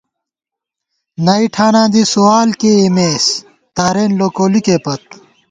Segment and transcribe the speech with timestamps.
[1.25, 3.25] نئ ٹھاناں دی سوال کېئیمېس
[3.75, 5.01] تارېن لوکولِکے پت